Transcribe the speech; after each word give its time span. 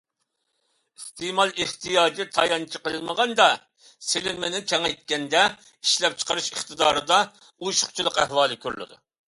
ئىستېمال 0.99 1.51
ئېھتىياجى 1.65 2.25
تايانچ 2.37 2.77
قىلىنمىغاندا، 2.87 3.47
سېلىنمىنى 4.07 4.63
كېڭەيتكەندە 4.73 5.45
ئىشلەپچىقىرىش 5.69 6.51
ئىقتىدارىدا 6.57 7.23
ئوشۇقچىلىق 7.61 8.23
ئەھۋالى 8.25 8.63
كۆرۈلىدۇ. 8.67 9.03